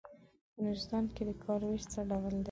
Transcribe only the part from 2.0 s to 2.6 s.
ډول دی.